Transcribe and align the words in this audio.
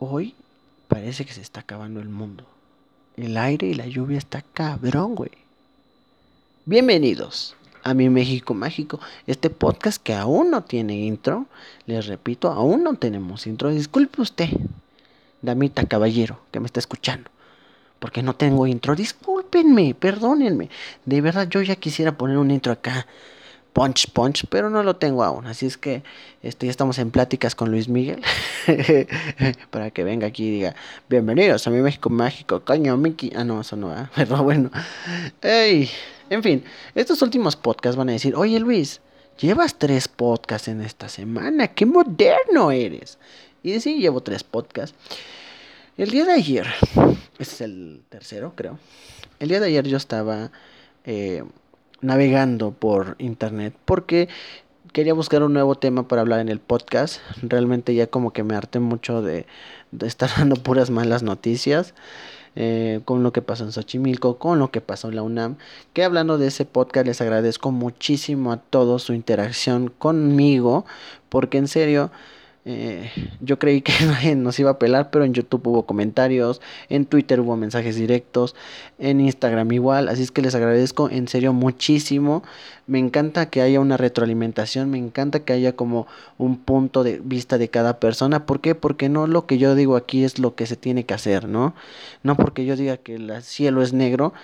Hoy 0.00 0.36
parece 0.86 1.24
que 1.24 1.32
se 1.32 1.40
está 1.40 1.58
acabando 1.58 1.98
el 1.98 2.08
mundo. 2.08 2.44
El 3.16 3.36
aire 3.36 3.66
y 3.66 3.74
la 3.74 3.88
lluvia 3.88 4.16
está 4.16 4.42
cabrón, 4.42 5.16
güey. 5.16 5.32
Bienvenidos 6.66 7.56
a 7.82 7.94
mi 7.94 8.08
México 8.08 8.54
Mágico, 8.54 9.00
este 9.26 9.50
podcast 9.50 10.00
que 10.00 10.14
aún 10.14 10.52
no 10.52 10.62
tiene 10.62 11.00
intro. 11.00 11.46
Les 11.86 12.06
repito, 12.06 12.52
aún 12.52 12.84
no 12.84 12.94
tenemos 12.94 13.48
intro. 13.48 13.70
Disculpe 13.70 14.22
usted, 14.22 14.50
damita 15.42 15.84
caballero, 15.86 16.38
que 16.52 16.60
me 16.60 16.66
está 16.66 16.78
escuchando. 16.78 17.28
Porque 17.98 18.22
no 18.22 18.36
tengo 18.36 18.68
intro. 18.68 18.94
Discúlpenme, 18.94 19.96
perdónenme. 19.96 20.70
De 21.06 21.20
verdad, 21.20 21.48
yo 21.48 21.60
ya 21.60 21.74
quisiera 21.74 22.16
poner 22.16 22.38
un 22.38 22.52
intro 22.52 22.70
acá 22.70 23.08
punch 23.72 24.10
punch, 24.12 24.44
pero 24.48 24.70
no 24.70 24.82
lo 24.82 24.96
tengo 24.96 25.24
aún. 25.24 25.46
Así 25.46 25.66
es 25.66 25.76
que 25.76 26.02
este, 26.42 26.66
ya 26.66 26.70
estamos 26.70 26.98
en 26.98 27.10
pláticas 27.10 27.54
con 27.54 27.70
Luis 27.70 27.88
Miguel 27.88 28.22
para 29.70 29.90
que 29.90 30.04
venga 30.04 30.26
aquí 30.26 30.46
y 30.46 30.50
diga 30.50 30.74
bienvenidos 31.08 31.66
a 31.66 31.70
mi 31.70 31.80
México 31.80 32.10
mágico, 32.10 32.60
coño 32.64 32.96
Mickey. 32.96 33.32
Ah, 33.36 33.44
no, 33.44 33.60
eso 33.60 33.76
no, 33.76 33.92
¿eh? 33.94 34.08
pero 34.14 34.42
bueno. 34.42 34.70
En 35.42 36.42
fin, 36.42 36.64
estos 36.94 37.22
últimos 37.22 37.56
podcasts 37.56 37.96
van 37.96 38.10
a 38.10 38.12
decir, 38.12 38.34
oye 38.34 38.60
Luis, 38.60 39.00
llevas 39.38 39.78
tres 39.78 40.08
podcasts 40.08 40.68
en 40.68 40.82
esta 40.82 41.08
semana, 41.08 41.68
qué 41.68 41.86
moderno 41.86 42.70
eres. 42.70 43.18
Y 43.62 43.80
sí, 43.80 43.98
llevo 43.98 44.20
tres 44.20 44.44
podcasts. 44.44 44.96
El 45.96 46.10
día 46.10 46.24
de 46.24 46.32
ayer, 46.32 46.66
este 47.38 47.54
es 47.54 47.60
el 47.60 48.02
tercero, 48.08 48.52
creo. 48.54 48.78
El 49.40 49.48
día 49.48 49.60
de 49.60 49.66
ayer 49.66 49.86
yo 49.88 49.96
estaba 49.96 50.52
eh, 51.04 51.42
navegando 52.00 52.70
por 52.72 53.16
internet 53.18 53.74
porque 53.84 54.28
quería 54.92 55.14
buscar 55.14 55.42
un 55.42 55.52
nuevo 55.52 55.74
tema 55.74 56.08
para 56.08 56.22
hablar 56.22 56.40
en 56.40 56.48
el 56.48 56.60
podcast. 56.60 57.20
Realmente 57.42 57.94
ya 57.94 58.06
como 58.06 58.32
que 58.32 58.42
me 58.42 58.56
harté 58.56 58.80
mucho 58.80 59.22
de, 59.22 59.46
estar 60.00 60.30
dando 60.36 60.56
puras 60.56 60.90
malas 60.90 61.22
noticias. 61.22 61.94
Eh, 62.60 63.02
con 63.04 63.22
lo 63.22 63.32
que 63.32 63.40
pasó 63.40 63.62
en 63.62 63.70
Xochimilco, 63.70 64.38
con 64.38 64.58
lo 64.58 64.72
que 64.72 64.80
pasó 64.80 65.08
en 65.10 65.14
la 65.14 65.22
UNAM. 65.22 65.58
Que 65.92 66.02
hablando 66.02 66.38
de 66.38 66.48
ese 66.48 66.64
podcast 66.64 67.06
les 67.06 67.20
agradezco 67.20 67.70
muchísimo 67.70 68.50
a 68.50 68.56
todos 68.56 69.04
su 69.04 69.12
interacción 69.12 69.92
conmigo, 69.96 70.84
porque 71.28 71.58
en 71.58 71.68
serio 71.68 72.10
eh, 72.70 73.10
yo 73.40 73.58
creí 73.58 73.80
que 73.80 73.94
nos 74.36 74.58
iba 74.58 74.72
a 74.72 74.78
pelar, 74.78 75.10
pero 75.10 75.24
en 75.24 75.32
YouTube 75.32 75.68
hubo 75.68 75.86
comentarios, 75.86 76.60
en 76.90 77.06
Twitter 77.06 77.40
hubo 77.40 77.56
mensajes 77.56 77.96
directos, 77.96 78.54
en 78.98 79.22
Instagram 79.22 79.72
igual, 79.72 80.10
así 80.10 80.22
es 80.22 80.30
que 80.30 80.42
les 80.42 80.54
agradezco 80.54 81.08
en 81.08 81.28
serio 81.28 81.54
muchísimo. 81.54 82.42
Me 82.86 82.98
encanta 82.98 83.48
que 83.48 83.62
haya 83.62 83.80
una 83.80 83.96
retroalimentación, 83.96 84.90
me 84.90 84.98
encanta 84.98 85.40
que 85.40 85.54
haya 85.54 85.76
como 85.76 86.06
un 86.36 86.58
punto 86.58 87.04
de 87.04 87.22
vista 87.24 87.56
de 87.56 87.70
cada 87.70 88.00
persona. 88.00 88.44
¿Por 88.44 88.60
qué? 88.60 88.74
Porque 88.74 89.08
no 89.08 89.26
lo 89.26 89.46
que 89.46 89.56
yo 89.56 89.74
digo 89.74 89.96
aquí 89.96 90.22
es 90.22 90.38
lo 90.38 90.54
que 90.54 90.66
se 90.66 90.76
tiene 90.76 91.04
que 91.04 91.14
hacer, 91.14 91.48
¿no? 91.48 91.74
No 92.22 92.36
porque 92.36 92.66
yo 92.66 92.76
diga 92.76 92.98
que 92.98 93.14
el 93.14 93.42
cielo 93.42 93.80
es 93.80 93.94
negro 93.94 94.34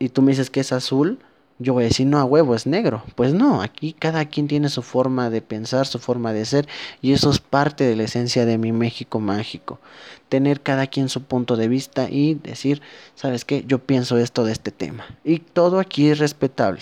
y 0.00 0.08
tú 0.08 0.20
me 0.20 0.32
dices 0.32 0.50
que 0.50 0.58
es 0.58 0.72
azul 0.72 1.20
yo 1.58 1.72
voy 1.72 1.84
a 1.84 1.86
decir, 1.88 2.06
no, 2.06 2.18
a 2.18 2.24
huevo, 2.24 2.54
es 2.54 2.66
negro. 2.66 3.02
Pues 3.14 3.32
no, 3.32 3.62
aquí 3.62 3.92
cada 3.92 4.26
quien 4.26 4.46
tiene 4.48 4.68
su 4.68 4.82
forma 4.82 5.30
de 5.30 5.40
pensar, 5.40 5.86
su 5.86 5.98
forma 5.98 6.32
de 6.32 6.44
ser, 6.44 6.68
y 7.00 7.12
eso 7.12 7.30
es 7.30 7.38
parte 7.38 7.84
de 7.84 7.96
la 7.96 8.04
esencia 8.04 8.44
de 8.44 8.58
mi 8.58 8.72
México 8.72 9.20
mágico. 9.20 9.80
Tener 10.28 10.60
cada 10.60 10.86
quien 10.86 11.08
su 11.08 11.22
punto 11.22 11.56
de 11.56 11.68
vista 11.68 12.08
y 12.10 12.34
decir, 12.34 12.82
¿sabes 13.14 13.44
qué? 13.44 13.64
Yo 13.66 13.78
pienso 13.78 14.18
esto 14.18 14.44
de 14.44 14.52
este 14.52 14.70
tema. 14.70 15.06
Y 15.24 15.38
todo 15.38 15.80
aquí 15.80 16.08
es 16.08 16.18
respetable. 16.18 16.80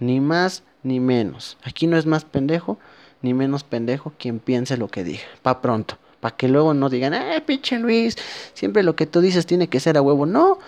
Ni 0.00 0.20
más 0.20 0.62
ni 0.82 1.00
menos. 1.00 1.58
Aquí 1.62 1.86
no 1.86 1.96
es 1.98 2.06
más 2.06 2.24
pendejo 2.24 2.78
ni 3.20 3.34
menos 3.34 3.64
pendejo 3.64 4.12
quien 4.18 4.38
piense 4.38 4.76
lo 4.76 4.88
que 4.88 5.04
diga. 5.04 5.24
Pa' 5.42 5.60
pronto. 5.60 5.98
Para 6.20 6.36
que 6.36 6.48
luego 6.48 6.74
no 6.74 6.88
digan, 6.88 7.14
eh, 7.14 7.40
pinche 7.44 7.78
Luis, 7.78 8.16
siempre 8.54 8.82
lo 8.82 8.96
que 8.96 9.06
tú 9.06 9.20
dices 9.20 9.46
tiene 9.46 9.68
que 9.68 9.80
ser 9.80 9.96
a 9.96 10.02
huevo. 10.02 10.26
No. 10.26 10.58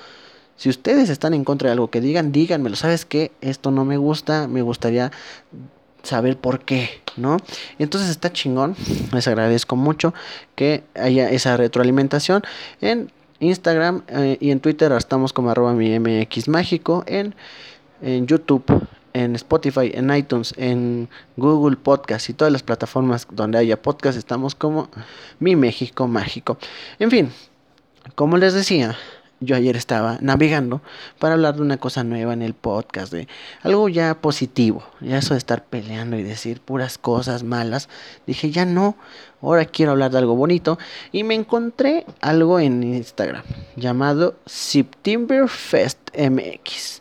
Si 0.60 0.68
ustedes 0.68 1.08
están 1.08 1.32
en 1.32 1.42
contra 1.42 1.68
de 1.68 1.72
algo 1.72 1.88
que 1.88 2.02
digan, 2.02 2.32
díganmelo. 2.32 2.76
¿Sabes 2.76 3.06
qué? 3.06 3.32
Esto 3.40 3.70
no 3.70 3.86
me 3.86 3.96
gusta, 3.96 4.46
me 4.46 4.60
gustaría 4.60 5.10
saber 6.02 6.36
por 6.36 6.60
qué, 6.60 6.90
¿no? 7.16 7.38
Entonces 7.78 8.10
está 8.10 8.30
chingón. 8.30 8.76
Les 9.14 9.26
agradezco 9.26 9.74
mucho 9.76 10.12
que 10.56 10.84
haya 10.94 11.30
esa 11.30 11.56
retroalimentación 11.56 12.42
en 12.82 13.10
Instagram 13.38 14.02
eh, 14.08 14.36
y 14.38 14.50
en 14.50 14.60
Twitter 14.60 14.92
estamos 14.92 15.32
como 15.32 15.48
arroba 15.48 15.72
mi 15.72 15.98
mx 15.98 16.46
mágico 16.46 17.04
en, 17.06 17.34
en 18.02 18.26
YouTube 18.26 18.64
en 19.14 19.36
Spotify, 19.36 19.90
en 19.94 20.14
iTunes, 20.14 20.52
en 20.58 21.08
Google 21.38 21.78
Podcast 21.78 22.28
y 22.28 22.34
todas 22.34 22.52
las 22.52 22.62
plataformas 22.62 23.26
donde 23.30 23.56
haya 23.56 23.80
podcast 23.80 24.18
estamos 24.18 24.54
como 24.54 24.90
mi 25.38 25.56
México 25.56 26.06
mágico. 26.06 26.58
En 26.98 27.10
fin, 27.10 27.32
como 28.14 28.36
les 28.36 28.52
decía, 28.52 28.94
yo 29.40 29.56
ayer 29.56 29.74
estaba 29.74 30.18
navegando 30.20 30.82
para 31.18 31.34
hablar 31.34 31.56
de 31.56 31.62
una 31.62 31.78
cosa 31.78 32.04
nueva 32.04 32.34
en 32.34 32.42
el 32.42 32.52
podcast, 32.52 33.12
de 33.12 33.26
algo 33.62 33.88
ya 33.88 34.14
positivo, 34.20 34.84
ya 35.00 35.18
eso 35.18 35.34
de 35.34 35.38
estar 35.38 35.64
peleando 35.64 36.18
y 36.18 36.22
decir 36.22 36.60
puras 36.60 36.98
cosas 36.98 37.42
malas, 37.42 37.88
dije 38.26 38.50
ya 38.50 38.66
no, 38.66 38.96
ahora 39.40 39.64
quiero 39.64 39.92
hablar 39.92 40.10
de 40.10 40.18
algo 40.18 40.36
bonito 40.36 40.78
y 41.10 41.24
me 41.24 41.34
encontré 41.34 42.04
algo 42.20 42.60
en 42.60 42.82
Instagram 42.82 43.42
llamado 43.76 44.36
September 44.44 45.48
Fest 45.48 45.98
MX. 46.14 47.00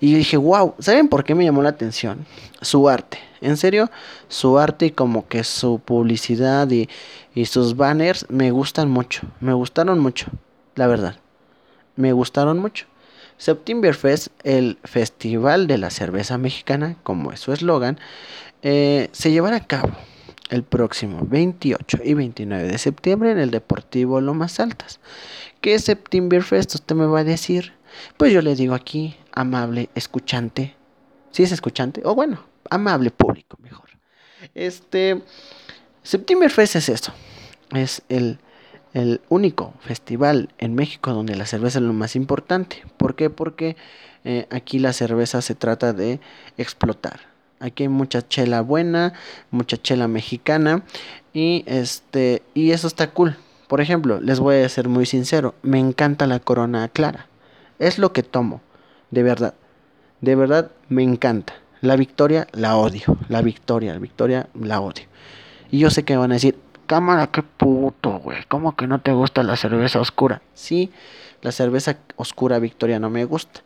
Y 0.00 0.14
dije, 0.14 0.38
wow, 0.38 0.74
¿saben 0.78 1.08
por 1.08 1.22
qué 1.22 1.34
me 1.34 1.44
llamó 1.44 1.62
la 1.62 1.70
atención? 1.70 2.26
Su 2.62 2.88
arte. 2.88 3.18
En 3.40 3.56
serio, 3.56 3.90
su 4.28 4.58
arte 4.58 4.86
y 4.86 4.90
como 4.90 5.28
que 5.28 5.44
su 5.44 5.80
publicidad 5.80 6.68
y, 6.70 6.88
y 7.34 7.44
sus 7.44 7.76
banners 7.76 8.26
me 8.28 8.50
gustan 8.50 8.90
mucho. 8.90 9.22
Me 9.40 9.52
gustaron 9.52 10.00
mucho, 10.00 10.26
la 10.74 10.88
verdad 10.88 11.18
me 11.98 12.12
gustaron 12.12 12.58
mucho. 12.58 12.86
Septemberfest, 13.38 14.28
el 14.44 14.78
Festival 14.84 15.66
de 15.66 15.78
la 15.78 15.90
Cerveza 15.90 16.38
Mexicana, 16.38 16.96
como 17.02 17.32
es 17.32 17.40
su 17.40 17.52
eslogan, 17.52 17.98
eh, 18.62 19.08
se 19.12 19.30
llevará 19.30 19.56
a 19.56 19.66
cabo 19.66 19.90
el 20.50 20.62
próximo 20.62 21.20
28 21.22 21.98
y 22.04 22.14
29 22.14 22.68
de 22.68 22.78
septiembre 22.78 23.32
en 23.32 23.38
el 23.38 23.50
Deportivo 23.50 24.20
Lomas 24.20 24.58
Altas. 24.60 25.00
¿Qué 25.60 25.74
es 25.74 25.84
Septemberfest? 25.84 26.76
Usted 26.76 26.94
me 26.94 27.06
va 27.06 27.20
a 27.20 27.24
decir. 27.24 27.74
Pues 28.16 28.32
yo 28.32 28.42
le 28.42 28.54
digo 28.54 28.74
aquí, 28.74 29.16
amable 29.32 29.88
escuchante. 29.94 30.76
Si 31.32 31.42
es 31.42 31.52
escuchante, 31.52 32.00
o 32.04 32.14
bueno, 32.14 32.44
amable 32.70 33.10
público, 33.10 33.58
mejor. 33.60 33.88
Este, 34.54 35.22
Septemberfest 36.02 36.76
es 36.76 36.88
esto. 36.88 37.12
Es 37.72 38.02
el 38.08 38.38
el 38.94 39.20
único 39.28 39.74
festival 39.80 40.48
en 40.58 40.74
México 40.74 41.12
donde 41.12 41.36
la 41.36 41.46
cerveza 41.46 41.78
es 41.78 41.84
lo 41.84 41.92
más 41.92 42.16
importante. 42.16 42.82
¿Por 42.96 43.14
qué? 43.14 43.30
Porque 43.30 43.76
eh, 44.24 44.46
aquí 44.50 44.78
la 44.78 44.92
cerveza 44.92 45.42
se 45.42 45.54
trata 45.54 45.92
de 45.92 46.20
explotar. 46.56 47.20
Aquí 47.60 47.84
hay 47.84 47.88
mucha 47.88 48.26
chela 48.26 48.60
buena, 48.60 49.14
mucha 49.50 49.76
chela 49.76 50.06
mexicana 50.06 50.82
y 51.32 51.64
este 51.66 52.42
y 52.54 52.70
eso 52.70 52.86
está 52.86 53.10
cool. 53.10 53.36
Por 53.66 53.80
ejemplo, 53.80 54.20
les 54.20 54.40
voy 54.40 54.56
a 54.56 54.68
ser 54.68 54.88
muy 54.88 55.06
sincero, 55.06 55.54
me 55.62 55.78
encanta 55.78 56.26
la 56.26 56.40
Corona 56.40 56.88
Clara. 56.88 57.26
Es 57.78 57.98
lo 57.98 58.12
que 58.12 58.22
tomo, 58.22 58.60
de 59.10 59.22
verdad. 59.22 59.54
De 60.20 60.34
verdad 60.34 60.70
me 60.88 61.02
encanta. 61.02 61.54
La 61.80 61.96
Victoria 61.96 62.48
la 62.52 62.76
odio, 62.76 63.18
la 63.28 63.42
Victoria, 63.42 63.92
la 63.92 64.00
Victoria 64.00 64.48
la 64.54 64.80
odio. 64.80 65.04
Y 65.70 65.78
yo 65.78 65.90
sé 65.90 66.02
que 66.04 66.16
van 66.16 66.32
a 66.32 66.34
decir, 66.34 66.58
cámara, 66.88 67.28
qué 67.28 67.44
puto, 67.44 68.18
güey. 68.18 68.38
¿Cómo 68.48 68.74
que 68.74 68.88
no 68.88 69.00
te 69.00 69.12
gusta 69.12 69.44
la 69.44 69.56
cerveza 69.56 70.00
oscura? 70.00 70.42
Sí, 70.54 70.90
la 71.42 71.52
cerveza 71.52 71.98
oscura 72.16 72.58
Victoria 72.58 72.98
no 72.98 73.10
me 73.10 73.24
gusta. 73.24 73.60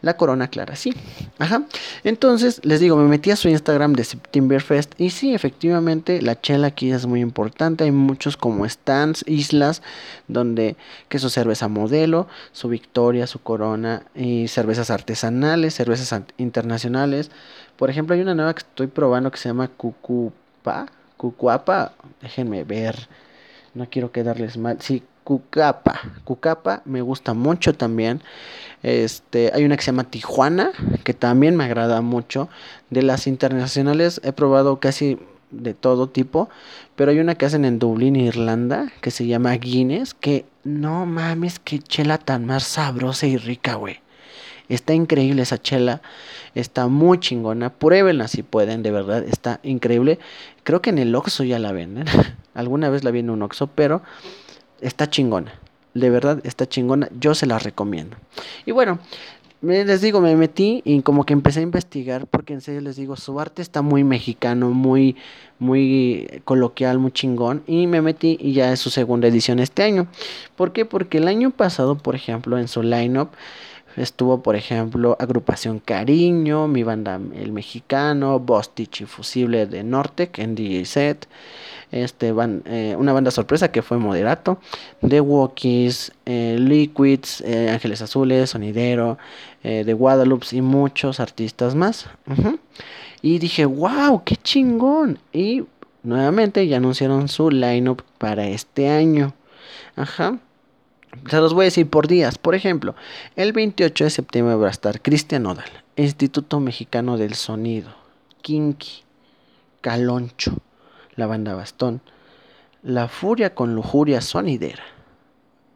La 0.00 0.16
corona 0.16 0.48
clara, 0.48 0.76
sí. 0.76 0.94
Ajá. 1.38 1.64
Entonces, 2.04 2.60
les 2.64 2.78
digo, 2.80 2.96
me 2.96 3.08
metí 3.08 3.32
a 3.32 3.36
su 3.36 3.48
Instagram 3.48 3.94
de 3.94 4.04
Septemberfest. 4.04 4.98
Y 4.98 5.10
sí, 5.10 5.34
efectivamente, 5.34 6.22
la 6.22 6.40
chela 6.40 6.68
aquí 6.68 6.90
es 6.90 7.04
muy 7.06 7.20
importante. 7.20 7.84
Hay 7.84 7.90
muchos 7.90 8.36
como 8.36 8.68
stands, 8.68 9.24
islas, 9.26 9.82
donde 10.28 10.76
que 11.08 11.18
su 11.18 11.30
cerveza 11.30 11.68
modelo, 11.68 12.28
su 12.52 12.68
Victoria, 12.68 13.26
su 13.26 13.40
corona 13.40 14.04
y 14.14 14.46
cervezas 14.48 14.90
artesanales, 14.90 15.74
cervezas 15.74 16.22
internacionales. 16.38 17.30
Por 17.76 17.90
ejemplo, 17.90 18.14
hay 18.14 18.22
una 18.22 18.34
nueva 18.34 18.54
que 18.54 18.60
estoy 18.60 18.86
probando 18.86 19.30
que 19.32 19.38
se 19.38 19.48
llama 19.48 19.68
Cucupa 19.68 20.86
Cucuapa, 21.18 21.92
déjenme 22.22 22.64
ver, 22.64 23.08
no 23.74 23.90
quiero 23.90 24.10
quedarles 24.12 24.56
mal. 24.56 24.78
Sí, 24.80 25.02
Cucapa, 25.24 26.00
Cucapa 26.24 26.80
me 26.86 27.02
gusta 27.02 27.34
mucho 27.34 27.74
también. 27.74 28.22
Este, 28.82 29.50
hay 29.52 29.64
una 29.64 29.76
que 29.76 29.82
se 29.82 29.90
llama 29.90 30.04
Tijuana, 30.04 30.70
que 31.04 31.12
también 31.12 31.54
me 31.54 31.64
agrada 31.64 32.00
mucho. 32.00 32.48
De 32.88 33.02
las 33.02 33.26
internacionales 33.26 34.22
he 34.24 34.32
probado 34.32 34.80
casi 34.80 35.18
de 35.50 35.74
todo 35.74 36.08
tipo, 36.08 36.48
pero 36.96 37.10
hay 37.10 37.20
una 37.20 37.34
que 37.34 37.46
hacen 37.46 37.64
en 37.64 37.78
Dublín, 37.78 38.16
Irlanda, 38.16 38.90
que 39.00 39.10
se 39.10 39.26
llama 39.26 39.52
Guinness, 39.52 40.14
que 40.14 40.46
no 40.64 41.04
mames, 41.04 41.58
qué 41.58 41.78
chela 41.78 42.18
tan 42.18 42.46
más 42.46 42.64
sabrosa 42.64 43.26
y 43.26 43.36
rica, 43.36 43.74
güey. 43.74 44.00
Está 44.68 44.94
increíble 44.94 45.42
esa 45.42 45.60
chela. 45.60 46.02
Está 46.54 46.88
muy 46.88 47.18
chingona. 47.18 47.70
Pruébenla 47.70 48.28
si 48.28 48.42
pueden, 48.42 48.82
de 48.82 48.90
verdad. 48.90 49.24
Está 49.24 49.60
increíble. 49.62 50.18
Creo 50.62 50.82
que 50.82 50.90
en 50.90 50.98
el 50.98 51.14
Oxxo 51.14 51.44
ya 51.44 51.58
la 51.58 51.72
venden. 51.72 52.06
Alguna 52.54 52.90
vez 52.90 53.04
la 53.04 53.10
vi 53.10 53.20
en 53.20 53.30
un 53.30 53.42
Oxxo, 53.42 53.68
pero 53.68 54.02
está 54.80 55.08
chingona. 55.08 55.54
De 55.94 56.10
verdad, 56.10 56.40
está 56.44 56.68
chingona. 56.68 57.08
Yo 57.18 57.34
se 57.34 57.46
la 57.46 57.58
recomiendo. 57.58 58.16
Y 58.66 58.72
bueno, 58.72 58.98
les 59.60 60.00
digo, 60.00 60.20
me 60.20 60.36
metí 60.36 60.82
y 60.84 61.02
como 61.02 61.24
que 61.24 61.32
empecé 61.32 61.60
a 61.60 61.62
investigar 61.64 62.28
porque 62.28 62.52
en 62.52 62.60
serio 62.60 62.80
les 62.80 62.94
digo, 62.94 63.16
su 63.16 63.40
arte 63.40 63.60
está 63.60 63.82
muy 63.82 64.04
mexicano, 64.04 64.70
muy, 64.70 65.16
muy 65.58 66.42
coloquial, 66.44 66.98
muy 66.98 67.10
chingón. 67.10 67.64
Y 67.66 67.88
me 67.88 68.00
metí 68.00 68.38
y 68.40 68.52
ya 68.52 68.72
es 68.72 68.78
su 68.78 68.90
segunda 68.90 69.26
edición 69.26 69.58
este 69.58 69.82
año. 69.82 70.06
¿Por 70.54 70.72
qué? 70.72 70.84
Porque 70.84 71.18
el 71.18 71.26
año 71.26 71.50
pasado, 71.50 71.98
por 71.98 72.14
ejemplo, 72.14 72.58
en 72.58 72.68
su 72.68 72.82
lineup 72.82 73.30
estuvo, 73.98 74.42
por 74.42 74.56
ejemplo, 74.56 75.16
Agrupación 75.18 75.80
Cariño, 75.80 76.68
mi 76.68 76.82
banda 76.82 77.20
El 77.34 77.52
Mexicano, 77.52 78.38
Bostich 78.38 79.02
y 79.02 79.04
Fusible 79.06 79.66
de 79.66 79.84
Nortec 79.84 80.38
en 80.38 80.54
DJ 80.54 80.84
set 80.84 81.28
este 81.90 82.34
eh, 82.66 82.96
una 82.98 83.12
banda 83.12 83.30
sorpresa 83.30 83.72
que 83.72 83.82
fue 83.82 83.98
Moderato, 83.98 84.58
The 85.06 85.20
Walkies, 85.20 86.12
eh, 86.26 86.56
Liquids, 86.58 87.40
eh, 87.40 87.70
Ángeles 87.70 88.02
Azules, 88.02 88.50
Sonidero, 88.50 89.18
The 89.62 89.92
Guadalupe 89.92 90.46
y 90.52 90.62
muchos 90.62 91.20
artistas 91.20 91.74
más. 91.74 92.06
Y 93.20 93.38
dije, 93.38 93.66
wow, 93.66 94.22
qué 94.24 94.36
chingón. 94.36 95.18
Y 95.32 95.64
nuevamente 96.02 96.66
ya 96.66 96.76
anunciaron 96.76 97.28
su 97.28 97.50
lineup 97.50 98.02
para 98.18 98.46
este 98.46 98.88
año. 98.88 99.34
Ajá. 99.96 100.38
Se 101.28 101.36
los 101.38 101.54
voy 101.54 101.64
a 101.64 101.64
decir 101.66 101.88
por 101.88 102.06
días. 102.06 102.38
Por 102.38 102.54
ejemplo, 102.54 102.94
el 103.36 103.52
28 103.52 104.04
de 104.04 104.10
septiembre 104.10 104.54
va 104.54 104.68
a 104.68 104.70
estar 104.70 105.00
Cristian 105.00 105.46
Odal, 105.46 105.70
Instituto 105.96 106.60
Mexicano 106.60 107.16
del 107.16 107.34
Sonido, 107.34 107.90
Kinky, 108.42 109.02
Caloncho, 109.80 110.58
la 111.16 111.26
banda 111.26 111.54
Bastón, 111.54 112.00
La 112.82 113.08
Furia 113.08 113.54
con 113.54 113.74
Lujuria 113.74 114.20
Sonidera, 114.20 114.84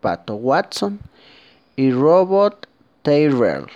Pato 0.00 0.34
Watson 0.34 1.00
y 1.76 1.90
Robot 1.90 2.68
Tyrell. 3.02 3.66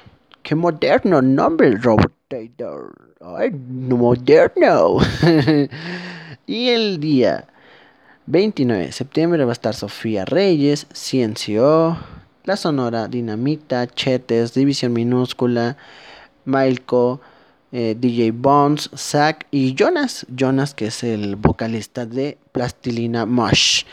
¡Qué 0.42 0.54
moderno 0.54 1.20
nombre, 1.22 1.72
Robot 1.72 2.12
Tyrell! 2.28 2.90
¡Ay, 3.20 3.50
moderno! 3.50 4.98
y 6.46 6.68
el 6.68 7.00
día 7.00 7.48
29 8.26 8.86
de 8.86 8.92
septiembre 8.92 9.44
va 9.44 9.52
a 9.52 9.52
estar 9.52 9.74
Sofía 9.74 10.24
Reyes, 10.24 10.88
Ciencio, 10.92 11.96
La 12.42 12.56
Sonora, 12.56 13.06
Dinamita, 13.06 13.86
Chetes, 13.86 14.52
División 14.52 14.92
Minúscula, 14.92 15.76
Mailco, 16.44 17.20
eh, 17.70 17.96
DJ 17.96 18.32
Bones, 18.32 18.90
Zack 18.96 19.46
y 19.52 19.74
Jonas. 19.74 20.26
Jonas, 20.28 20.74
que 20.74 20.86
es 20.86 21.04
el 21.04 21.36
vocalista 21.36 22.04
de 22.04 22.38
Plastilina 22.50 23.26
Mush. 23.26 23.84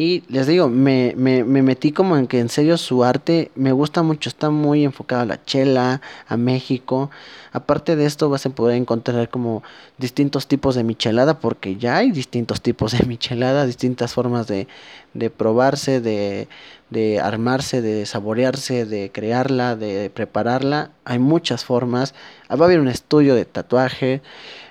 Y 0.00 0.22
les 0.28 0.46
digo, 0.46 0.70
me, 0.70 1.12
me, 1.14 1.44
metí 1.44 1.92
como 1.92 2.16
en 2.16 2.26
que 2.26 2.38
en 2.38 2.48
serio 2.48 2.78
su 2.78 3.04
arte 3.04 3.50
me 3.54 3.70
gusta 3.70 4.02
mucho, 4.02 4.30
está 4.30 4.48
muy 4.48 4.82
enfocado 4.82 5.20
a 5.20 5.26
la 5.26 5.44
chela, 5.44 6.00
a 6.26 6.38
México. 6.38 7.10
Aparte 7.52 7.96
de 7.96 8.06
esto 8.06 8.30
vas 8.30 8.46
a 8.46 8.48
poder 8.48 8.78
encontrar 8.78 9.28
como 9.28 9.62
distintos 9.98 10.46
tipos 10.46 10.74
de 10.74 10.84
michelada, 10.84 11.38
porque 11.38 11.76
ya 11.76 11.98
hay 11.98 12.12
distintos 12.12 12.62
tipos 12.62 12.92
de 12.92 13.04
michelada, 13.04 13.66
distintas 13.66 14.14
formas 14.14 14.46
de, 14.46 14.68
de 15.12 15.28
probarse, 15.28 16.00
de, 16.00 16.48
de 16.90 17.20
armarse, 17.20 17.80
de 17.82 18.04
saborearse, 18.04 18.84
de 18.84 19.10
crearla, 19.12 19.76
de 19.76 20.10
prepararla. 20.10 20.90
Hay 21.04 21.18
muchas 21.18 21.64
formas. 21.64 22.14
Va 22.50 22.64
a 22.64 22.64
haber 22.64 22.80
un 22.80 22.88
estudio 22.88 23.34
de 23.34 23.44
tatuaje. 23.44 24.22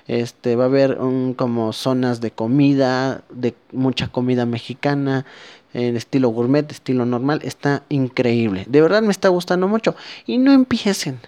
Este, 0.06 0.56
va 0.56 0.64
a 0.64 0.66
haber 0.66 0.98
un, 1.00 1.34
como 1.34 1.72
zonas 1.72 2.20
de 2.20 2.30
comida, 2.30 3.22
de 3.30 3.54
mucha 3.72 4.08
comida 4.08 4.44
mexicana, 4.44 5.24
en 5.72 5.96
estilo 5.96 6.28
gourmet, 6.30 6.70
estilo 6.70 7.06
normal. 7.06 7.40
Está 7.44 7.84
increíble. 7.88 8.64
De 8.68 8.80
verdad 8.80 9.02
me 9.02 9.12
está 9.12 9.28
gustando 9.28 9.68
mucho. 9.68 9.94
Y 10.26 10.38
no 10.38 10.52
empiecen. 10.52 11.20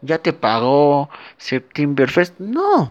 Ya 0.00 0.18
te 0.18 0.32
pagó 0.32 1.10
Septemberfest. 1.36 2.38
No. 2.38 2.90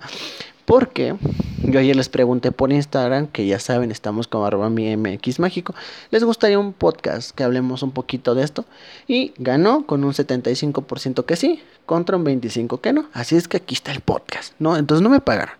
Porque 0.66 1.16
yo 1.63 1.80
ayer 1.80 1.96
les 1.96 2.10
pregunté 2.10 2.52
por 2.52 2.72
Instagram, 2.72 3.28
que 3.28 3.46
ya 3.46 3.60
saben, 3.60 3.92
estamos 3.92 4.28
como 4.28 4.46
arroba 4.46 4.69
mi 4.69 4.96
MX 4.96 5.40
mágico. 5.40 5.74
¿Les 6.10 6.24
gustaría 6.24 6.60
un 6.60 6.74
podcast 6.74 7.31
que 7.31 7.44
hablemos 7.44 7.84
un 7.84 7.92
poquito 7.92 8.36
de 8.36 8.44
esto? 8.44 8.66
Y 9.08 9.34
ganó 9.38 9.86
con 9.86 10.04
un 10.04 10.13
75% 10.13 11.25
que 11.25 11.36
sí, 11.36 11.62
contra 11.86 12.18
un 12.18 12.25
25% 12.25 12.81
que 12.81 12.94
no. 12.94 13.06
Así 13.13 13.36
es 13.36 13.48
que 13.48 13.58
aquí 13.58 13.75
está 13.75 13.92
el 13.92 14.02
podcast, 14.02 14.54
¿no? 14.60 14.78
Entonces 14.78 15.02
no 15.04 15.10
me 15.10 15.22
pagaron. 15.22 15.56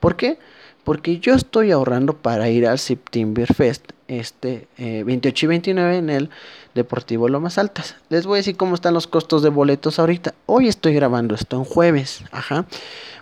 ¿Por 0.00 0.16
qué? 0.16 0.38
Porque 0.84 1.18
yo 1.18 1.34
estoy 1.34 1.70
ahorrando 1.70 2.14
para 2.14 2.48
ir 2.48 2.66
al 2.66 2.78
September 2.78 3.52
Fest 3.52 3.92
este 4.10 4.68
28 4.78 5.44
eh, 5.44 5.46
y 5.46 5.48
29 5.48 5.96
en 5.96 6.10
el 6.10 6.30
Deportivo 6.74 7.28
Lomas 7.28 7.58
Altas. 7.58 7.96
Les 8.08 8.26
voy 8.26 8.36
a 8.36 8.38
decir 8.38 8.56
cómo 8.56 8.74
están 8.74 8.94
los 8.94 9.06
costos 9.06 9.42
de 9.42 9.48
boletos 9.48 9.98
ahorita. 9.98 10.34
Hoy 10.46 10.68
estoy 10.68 10.94
grabando 10.94 11.34
esto 11.34 11.56
en 11.56 11.64
jueves, 11.64 12.24
ajá. 12.32 12.66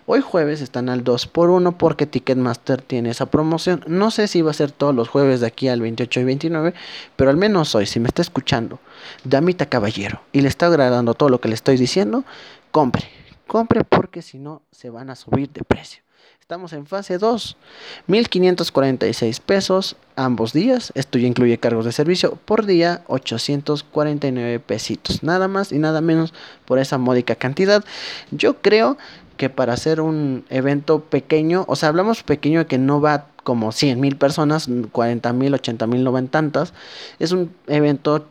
Hoy 0.07 0.23
jueves 0.23 0.63
están 0.63 0.89
al 0.89 1.05
2 1.05 1.27
por 1.27 1.51
1 1.51 1.77
porque 1.77 2.07
Ticketmaster 2.07 2.81
tiene 2.81 3.11
esa 3.11 3.27
promoción. 3.27 3.85
No 3.87 4.11
sé 4.11 4.27
si 4.27 4.41
va 4.41 4.53
a 4.53 4.55
ser 4.55 4.71
todos 4.71 4.95
los 4.95 5.09
jueves 5.09 5.41
de 5.41 5.47
aquí 5.47 5.69
al 5.69 5.83
28 5.83 6.21
y 6.21 6.25
29, 6.25 6.75
pero 7.15 7.29
al 7.29 7.37
menos 7.37 7.75
hoy, 7.75 7.85
si 7.85 8.01
me 8.01 8.09
está 8.09 8.23
escuchando, 8.23 8.81
Damita 9.25 9.67
Caballero, 9.67 10.23
y 10.33 10.41
le 10.41 10.49
está 10.49 10.67
agradando 10.69 11.13
todo 11.13 11.29
lo 11.29 11.43
que 11.43 11.49
le 11.49 11.55
estoy 11.55 11.77
diciendo, 11.77 12.25
compre. 12.71 13.05
Compre 13.47 13.85
porque 13.85 14.23
si 14.23 14.39
no 14.39 14.63
se 14.71 14.89
van 14.89 15.11
a 15.11 15.15
subir 15.15 15.51
de 15.51 15.63
precio. 15.63 16.03
Estamos 16.49 16.73
en 16.73 16.87
fase 16.87 17.19
2, 17.19 17.59
1546 18.07 19.41
pesos 19.41 19.97
ambos 20.17 20.55
días. 20.55 20.93
Esto 20.95 21.19
ya 21.19 21.29
incluye 21.29 21.59
cargos 21.59 21.85
de 21.85 21.93
servicio 21.93 22.39
por 22.47 22.65
día, 22.65 23.03
849 23.09 24.59
pesitos. 24.59 25.23
Nada 25.23 25.47
más 25.47 25.73
y 25.73 25.79
nada 25.79 26.01
menos 26.01 26.33
por 26.65 26.79
esa 26.79 26.97
módica 26.97 27.35
cantidad. 27.35 27.85
Yo 28.31 28.63
creo 28.63 28.97
que 29.37 29.51
para 29.51 29.75
hacer 29.75 30.01
un 30.01 30.47
evento 30.49 31.01
pequeño, 31.01 31.67
o 31.69 31.77
sea, 31.77 31.91
hablamos 31.91 32.23
pequeño 32.23 32.61
de 32.61 32.67
que 32.67 32.79
no 32.79 33.03
va 33.03 33.27
como 33.45 33.71
100 33.71 34.01
mil 34.01 34.17
personas, 34.17 34.71
40 34.93 35.31
mil, 35.35 35.53
80 35.53 35.87
mil, 35.87 36.03
no 36.03 36.13
van 36.13 36.29
tantas. 36.29 36.73
Es 37.19 37.33
un 37.33 37.55
evento 37.67 38.27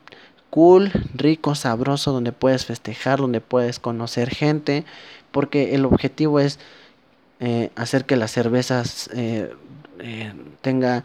cool, 0.49 0.91
rico, 1.13 1.53
sabroso, 1.53 2.13
donde 2.13 2.31
puedes 2.31 2.65
festejar, 2.65 3.19
donde 3.19 3.41
puedes 3.41 3.77
conocer 3.77 4.31
gente, 4.31 4.85
porque 5.29 5.75
el 5.75 5.85
objetivo 5.85 6.39
es 6.39 6.57
eh, 7.39 7.71
hacer 7.75 8.05
que 8.05 8.15
las 8.15 8.31
cervezas 8.31 9.09
eh, 9.13 9.53
eh, 9.99 10.33
tenga 10.61 11.03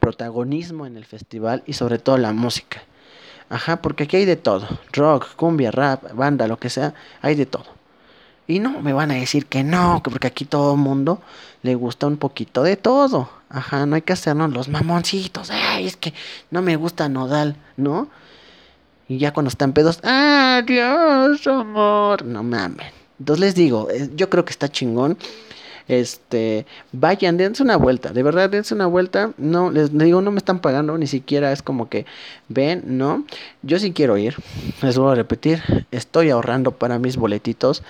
protagonismo 0.00 0.84
en 0.84 0.96
el 0.96 1.04
festival 1.04 1.62
y 1.64 1.74
sobre 1.74 1.98
todo 1.98 2.18
la 2.18 2.32
música. 2.32 2.82
Ajá, 3.50 3.80
porque 3.82 4.04
aquí 4.04 4.16
hay 4.16 4.24
de 4.24 4.34
todo, 4.34 4.66
rock, 4.92 5.36
cumbia, 5.36 5.70
rap, 5.70 6.12
banda, 6.14 6.48
lo 6.48 6.58
que 6.58 6.70
sea, 6.70 6.94
hay 7.22 7.36
de 7.36 7.46
todo. 7.46 7.66
Y 8.48 8.58
no 8.58 8.80
me 8.82 8.92
van 8.92 9.12
a 9.12 9.14
decir 9.14 9.46
que 9.46 9.62
no, 9.62 10.02
que 10.02 10.10
porque 10.10 10.26
aquí 10.26 10.44
todo 10.44 10.74
el 10.74 10.80
mundo 10.80 11.20
le 11.62 11.76
gusta 11.76 12.06
un 12.08 12.16
poquito 12.16 12.62
de 12.62 12.76
todo. 12.76 13.30
Ajá, 13.48 13.86
no 13.86 13.94
hay 13.94 14.02
que 14.02 14.12
hacernos 14.12 14.52
los 14.52 14.68
mamoncitos. 14.68 15.50
Ay, 15.50 15.86
es 15.86 15.96
que 15.96 16.12
no 16.50 16.62
me 16.62 16.74
gusta 16.76 17.08
Nodal, 17.08 17.56
¿no? 17.76 18.08
Y 19.08 19.18
ya 19.18 19.32
cuando 19.32 19.50
están 19.50 19.72
pedos, 19.72 20.00
adiós, 20.02 21.46
amor. 21.46 22.24
No 22.24 22.42
mames. 22.42 23.03
Entonces 23.18 23.40
les 23.40 23.54
digo, 23.54 23.88
eh, 23.90 24.10
yo 24.14 24.30
creo 24.30 24.44
que 24.44 24.50
está 24.50 24.68
chingón. 24.68 25.16
Este, 25.86 26.64
vayan, 26.92 27.36
dense 27.36 27.62
una 27.62 27.76
vuelta, 27.76 28.10
de 28.14 28.22
verdad, 28.22 28.48
dense 28.48 28.74
una 28.74 28.86
vuelta. 28.86 29.32
No, 29.36 29.70
les 29.70 29.96
digo, 29.96 30.22
no 30.22 30.30
me 30.30 30.38
están 30.38 30.60
pagando, 30.60 30.96
ni 30.96 31.06
siquiera 31.06 31.52
es 31.52 31.62
como 31.62 31.90
que 31.90 32.06
ven, 32.48 32.82
¿no? 32.86 33.24
Yo 33.62 33.78
sí 33.78 33.92
quiero 33.92 34.16
ir, 34.16 34.34
les 34.82 34.96
voy 34.96 35.12
a 35.12 35.14
repetir, 35.14 35.62
estoy 35.90 36.30
ahorrando 36.30 36.70
para 36.72 36.98
mis 36.98 37.16
boletitos 37.16 37.82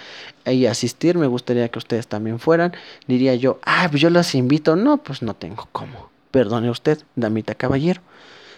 y 0.44 0.66
asistir. 0.66 1.18
Me 1.18 1.28
gustaría 1.28 1.68
que 1.68 1.78
ustedes 1.78 2.08
también 2.08 2.38
fueran. 2.40 2.72
Diría 3.06 3.34
yo, 3.36 3.60
ah, 3.64 3.86
pues 3.90 4.02
yo 4.02 4.10
los 4.10 4.34
invito. 4.34 4.76
No, 4.76 4.98
pues 4.98 5.22
no 5.22 5.34
tengo 5.34 5.68
cómo. 5.70 6.10
Perdone 6.32 6.70
usted, 6.70 6.98
damita 7.14 7.54
caballero. 7.54 8.00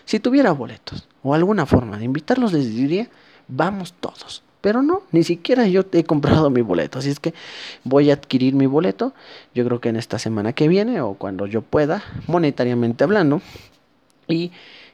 Si 0.07 0.19
tuviera 0.21 0.53
boletos 0.53 1.07
o 1.23 1.35
alguna 1.35 1.67
forma 1.67 1.99
de 1.99 2.05
invitarlos, 2.05 2.53
les 2.53 2.71
diría, 2.71 3.09
vamos 3.49 3.93
todos. 4.01 4.43
Pero 4.67 4.83
no, 4.83 5.03
ni 5.13 5.23
siquiera 5.23 5.69
yo 5.69 5.85
he 5.93 6.03
comprado 6.03 6.51
mi 6.51 6.61
boleto. 6.61 6.99
Así 6.99 7.09
es 7.09 7.21
que 7.21 7.35
voy 7.85 8.11
a 8.11 8.15
adquirir 8.15 8.53
mi 8.55 8.67
boleto. 8.67 9.15
Yo 9.55 9.65
creo 9.65 9.81
que 9.81 9.91
en 9.91 9.95
esta 9.95 10.19
semana 10.19 10.55
que 10.55 10.67
viene 10.67 11.01
o 11.01 11.15
cuando 11.15 11.47
yo 11.47 11.63
pueda, 11.63 12.03
monetariamente 12.27 13.05
hablando. 13.05 13.41
Y 14.27 14.51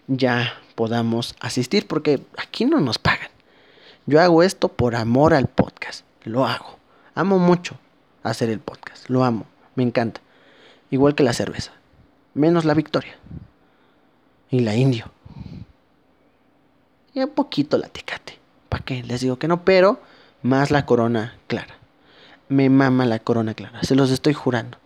ya 0.08 0.52
podamos 0.74 1.34
asistir 1.40 1.86
porque 1.86 2.20
aquí 2.36 2.66
no 2.66 2.82
nos 2.82 2.98
pagan. 2.98 3.30
Yo 4.04 4.20
hago 4.20 4.42
esto 4.42 4.68
por 4.68 4.94
amor 4.94 5.32
al 5.32 5.46
podcast. 5.46 6.04
Lo 6.24 6.44
hago. 6.44 6.76
Amo 7.14 7.38
mucho 7.38 7.74
hacer 8.24 8.50
el 8.50 8.60
podcast. 8.60 9.08
Lo 9.08 9.24
amo. 9.24 9.46
Me 9.74 9.84
encanta. 9.84 10.20
Igual 10.90 11.14
que 11.14 11.22
la 11.22 11.32
cerveza. 11.32 11.72
Menos 12.34 12.66
la 12.66 12.74
victoria. 12.74 13.16
Y 14.50 14.60
la 14.60 14.76
indio. 14.76 15.10
Y 17.14 17.20
un 17.20 17.30
poquito 17.30 17.78
la 17.78 17.88
tecate. 17.88 18.41
¿Para 18.72 18.86
qué? 18.86 19.02
Les 19.02 19.20
digo 19.20 19.38
que 19.38 19.48
no, 19.48 19.66
pero 19.66 20.00
más 20.40 20.70
la 20.70 20.86
corona 20.86 21.36
clara. 21.46 21.74
Me 22.48 22.70
mama 22.70 23.04
la 23.04 23.18
corona 23.18 23.52
clara, 23.52 23.82
se 23.82 23.94
los 23.94 24.10
estoy 24.10 24.32
jurando. 24.32 24.78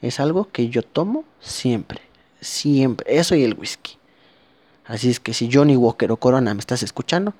Es 0.00 0.18
algo 0.18 0.50
que 0.50 0.70
yo 0.70 0.82
tomo 0.82 1.22
siempre, 1.38 2.00
siempre. 2.40 3.16
Eso 3.16 3.36
y 3.36 3.44
el 3.44 3.54
whisky. 3.54 3.96
Así 4.86 5.08
es 5.08 5.20
que 5.20 5.34
si 5.34 5.48
Johnny 5.52 5.76
Walker 5.76 6.10
o 6.10 6.16
Corona 6.16 6.52
me 6.52 6.58
estás 6.58 6.82
escuchando, 6.82 7.32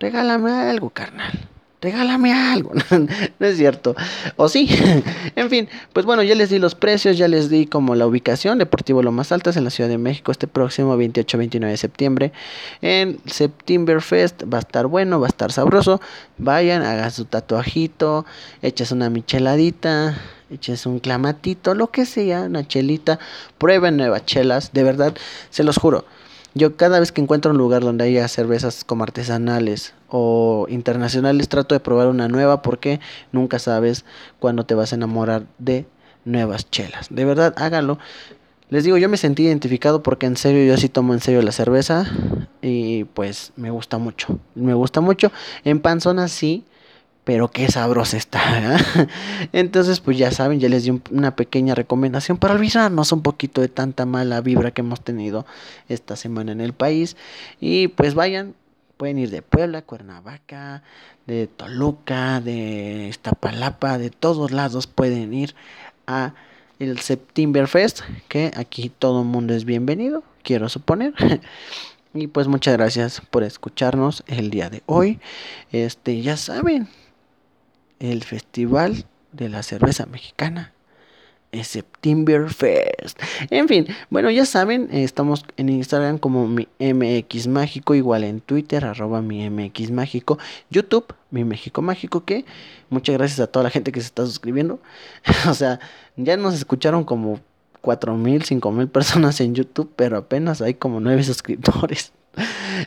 regálame 0.00 0.50
algo, 0.50 0.88
carnal 0.88 1.51
regálame 1.82 2.32
algo. 2.32 2.72
no 3.38 3.46
es 3.46 3.56
cierto. 3.58 3.94
O 4.36 4.48
sí. 4.48 4.68
en 5.36 5.50
fin, 5.50 5.68
pues 5.92 6.06
bueno, 6.06 6.22
ya 6.22 6.34
les 6.34 6.48
di 6.48 6.58
los 6.58 6.74
precios, 6.74 7.18
ya 7.18 7.28
les 7.28 7.50
di 7.50 7.66
como 7.66 7.94
la 7.94 8.06
ubicación. 8.06 8.56
Deportivo 8.58 9.02
Lo 9.02 9.12
Más 9.12 9.32
Altas 9.32 9.56
en 9.58 9.64
la 9.64 9.70
Ciudad 9.70 9.90
de 9.90 9.98
México 9.98 10.32
este 10.32 10.46
próximo 10.46 10.96
28-29 10.96 11.66
de 11.66 11.76
septiembre. 11.76 12.32
En 12.80 13.18
September 13.26 14.00
Fest 14.00 14.44
va 14.44 14.58
a 14.58 14.60
estar 14.60 14.86
bueno, 14.86 15.20
va 15.20 15.26
a 15.26 15.28
estar 15.28 15.52
sabroso. 15.52 16.00
Vayan, 16.38 16.82
hagan 16.82 17.10
su 17.10 17.26
tatuajito, 17.26 18.24
echas 18.62 18.92
una 18.92 19.10
micheladita. 19.10 20.16
Eches 20.52 20.84
un 20.84 20.98
clamatito, 20.98 21.74
lo 21.74 21.90
que 21.90 22.04
sea, 22.04 22.42
una 22.42 22.68
chelita, 22.68 23.18
prueben 23.56 23.96
nuevas 23.96 24.26
chelas, 24.26 24.74
de 24.74 24.82
verdad, 24.82 25.14
se 25.48 25.64
los 25.64 25.78
juro. 25.78 26.04
Yo 26.54 26.76
cada 26.76 27.00
vez 27.00 27.12
que 27.12 27.20
encuentro 27.20 27.50
un 27.50 27.58
lugar 27.58 27.82
donde 27.82 28.04
haya 28.04 28.28
cervezas 28.28 28.84
como 28.84 29.04
artesanales 29.04 29.94
o 30.08 30.66
internacionales 30.68 31.48
trato 31.48 31.74
de 31.74 31.80
probar 31.80 32.08
una 32.08 32.28
nueva 32.28 32.60
porque 32.60 33.00
nunca 33.32 33.58
sabes 33.58 34.04
cuándo 34.38 34.66
te 34.66 34.74
vas 34.74 34.92
a 34.92 34.96
enamorar 34.96 35.46
de 35.58 35.86
nuevas 36.24 36.70
chelas. 36.70 37.06
De 37.10 37.24
verdad, 37.24 37.54
hágalo. 37.56 37.98
Les 38.68 38.84
digo, 38.84 38.96
yo 38.96 39.08
me 39.08 39.16
sentí 39.16 39.44
identificado 39.44 40.02
porque 40.02 40.26
en 40.26 40.36
serio 40.36 40.64
yo 40.64 40.76
sí 40.76 40.88
tomo 40.88 41.14
en 41.14 41.20
serio 41.20 41.42
la 41.42 41.52
cerveza 41.52 42.06
y 42.60 43.04
pues 43.04 43.52
me 43.56 43.70
gusta 43.70 43.98
mucho. 43.98 44.38
Me 44.54 44.74
gusta 44.74 45.00
mucho. 45.00 45.32
En 45.64 45.80
panzona 45.80 46.28
sí, 46.28 46.64
pero 47.24 47.48
qué 47.48 47.68
sabrosa 47.68 48.16
está. 48.16 48.76
Entonces, 49.52 50.00
pues 50.00 50.18
ya 50.18 50.30
saben, 50.30 50.60
ya 50.60 50.68
les 50.68 50.84
di 50.84 51.00
una 51.10 51.36
pequeña 51.36 51.74
recomendación 51.74 52.36
para 52.36 52.54
olvidarnos 52.54 53.12
un 53.12 53.22
poquito 53.22 53.60
de 53.60 53.68
tanta 53.68 54.06
mala 54.06 54.40
vibra 54.40 54.72
que 54.72 54.80
hemos 54.80 55.00
tenido 55.00 55.46
esta 55.88 56.16
semana 56.16 56.52
en 56.52 56.60
el 56.60 56.72
país. 56.72 57.16
Y 57.60 57.88
pues 57.88 58.14
vayan, 58.14 58.54
pueden 58.96 59.18
ir 59.18 59.30
de 59.30 59.42
Puebla, 59.42 59.82
Cuernavaca, 59.82 60.82
de 61.26 61.46
Toluca, 61.46 62.40
de 62.40 63.06
Iztapalapa, 63.10 63.98
de 63.98 64.10
todos 64.10 64.50
lados 64.50 64.86
pueden 64.86 65.32
ir 65.32 65.54
a 66.06 66.34
el 66.80 66.98
September 66.98 67.68
Fest, 67.68 68.00
que 68.28 68.50
aquí 68.56 68.90
todo 68.90 69.20
el 69.20 69.28
mundo 69.28 69.54
es 69.54 69.64
bienvenido, 69.64 70.24
quiero 70.42 70.68
suponer. 70.68 71.14
Y 72.14 72.26
pues 72.26 72.46
muchas 72.46 72.74
gracias 72.74 73.22
por 73.30 73.42
escucharnos 73.42 74.22
el 74.26 74.50
día 74.50 74.68
de 74.68 74.82
hoy. 74.84 75.18
Este, 75.70 76.20
ya 76.20 76.36
saben, 76.36 76.86
el 78.02 78.24
Festival 78.24 79.06
de 79.30 79.48
la 79.48 79.62
Cerveza 79.62 80.06
Mexicana 80.06 80.72
es 81.52 81.68
September 81.68 82.48
Fest. 82.48 83.20
En 83.50 83.68
fin, 83.68 83.86
bueno, 84.10 84.30
ya 84.30 84.44
saben, 84.44 84.88
estamos 84.90 85.44
en 85.56 85.68
Instagram 85.68 86.18
como 86.18 86.48
mi 86.48 86.66
MX 86.80 87.46
Mágico, 87.46 87.94
igual 87.94 88.24
en 88.24 88.40
Twitter, 88.40 88.84
arroba 88.84 89.22
mi 89.22 89.48
MX 89.48 89.90
Mágico, 89.90 90.38
YouTube, 90.70 91.14
mi 91.30 91.44
México 91.44 91.80
Mágico, 91.80 92.24
que 92.24 92.44
muchas 92.90 93.16
gracias 93.16 93.38
a 93.40 93.46
toda 93.46 93.64
la 93.64 93.70
gente 93.70 93.92
que 93.92 94.00
se 94.00 94.06
está 94.06 94.24
suscribiendo. 94.26 94.80
o 95.48 95.54
sea, 95.54 95.78
ya 96.16 96.36
nos 96.36 96.54
escucharon 96.54 97.04
como 97.04 97.38
cuatro 97.82 98.16
mil, 98.16 98.42
cinco 98.42 98.72
mil 98.72 98.88
personas 98.88 99.40
en 99.40 99.54
YouTube, 99.54 99.92
pero 99.94 100.16
apenas 100.16 100.60
hay 100.60 100.74
como 100.74 100.98
nueve 100.98 101.22
suscriptores 101.22 102.12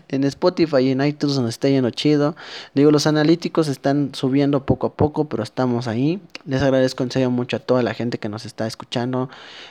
en 0.08 0.24
Spotify 0.24 0.78
y 0.78 0.92
en 0.92 1.02
iTunes 1.02 1.36
donde 1.36 1.50
está 1.50 1.68
lleno 1.68 1.90
chido. 1.90 2.36
Digo, 2.74 2.92
los 2.92 3.08
analíticos 3.08 3.68
están 3.68 4.12
subiendo 4.14 4.66
poco 4.66 4.88
a 4.88 4.94
poco, 4.94 5.26
pero 5.26 5.44
estamos 5.44 5.88
ahí. 5.88 6.20
Les 6.46 6.62
agradezco 6.62 7.04
en 7.04 7.12
serio 7.12 7.32
mucho 7.32 7.58
a 7.58 7.60
toda 7.60 7.84
la 7.84 7.94
gente 7.94 8.18
que 8.18 8.30
nos 8.30 8.46
está 8.46 8.68
escuchando, 8.68 9.30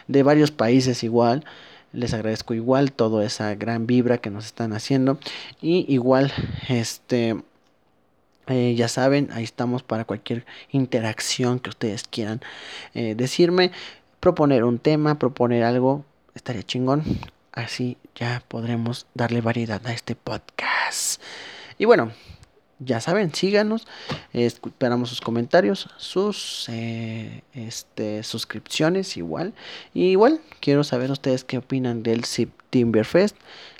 de 0.08 0.22
varios 0.22 0.50
países 0.50 1.02
igual. 1.02 1.44
Les 1.92 2.12
agradezco 2.12 2.54
igual 2.54 2.92
toda 2.92 3.24
esa 3.24 3.54
gran 3.54 3.86
vibra 3.86 4.18
que 4.18 4.30
nos 4.30 4.46
están 4.46 4.72
haciendo. 4.72 5.18
Y 5.60 5.86
igual, 5.92 6.32
este... 6.68 7.36
Eh, 8.46 8.74
ya 8.76 8.88
saben, 8.88 9.30
ahí 9.32 9.42
estamos 9.42 9.82
para 9.82 10.04
cualquier 10.04 10.44
interacción 10.70 11.60
que 11.60 11.70
ustedes 11.70 12.04
quieran 12.06 12.42
eh, 12.92 13.14
decirme, 13.16 13.72
proponer 14.20 14.64
un 14.64 14.78
tema, 14.78 15.18
proponer 15.18 15.64
algo, 15.64 16.04
estaría 16.34 16.62
chingón. 16.62 17.04
Así 17.54 17.96
ya 18.16 18.42
podremos 18.48 19.06
darle 19.14 19.40
variedad 19.40 19.80
a 19.86 19.92
este 19.92 20.16
podcast. 20.16 21.22
Y 21.78 21.84
bueno, 21.84 22.12
ya 22.80 23.00
saben, 23.00 23.32
síganos, 23.32 23.86
esperamos 24.32 25.08
sus 25.08 25.20
comentarios, 25.20 25.88
sus 25.96 26.66
eh, 26.68 27.42
este, 27.52 28.24
suscripciones 28.24 29.16
igual. 29.16 29.54
Y 29.92 30.06
igual, 30.06 30.40
quiero 30.58 30.82
saber 30.82 31.12
ustedes 31.12 31.44
qué 31.44 31.58
opinan 31.58 32.02
del 32.02 32.24
Timberfest. 32.70 33.36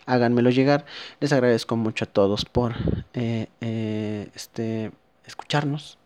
Háganmelo 0.06 0.50
llegar. 0.50 0.86
Les 1.18 1.32
agradezco 1.32 1.74
mucho 1.74 2.04
a 2.04 2.08
todos 2.08 2.44
por 2.44 2.74
eh, 3.14 3.48
eh, 3.60 4.30
este, 4.36 4.92
escucharnos. 5.26 5.98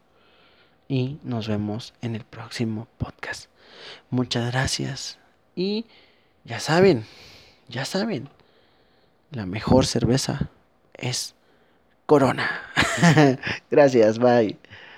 Y 0.88 1.18
nos 1.22 1.48
vemos 1.48 1.92
en 2.00 2.14
el 2.14 2.24
próximo 2.24 2.88
podcast. 2.96 3.50
Muchas 4.08 4.50
gracias. 4.50 5.18
Y 5.54 5.84
ya 6.44 6.60
saben. 6.60 7.04
Ya 7.68 7.84
saben, 7.84 8.28
la 9.30 9.44
mejor 9.44 9.86
cerveza 9.86 10.48
es 10.94 11.34
Corona. 12.06 12.62
Gracias, 13.70 14.18
bye. 14.18 14.56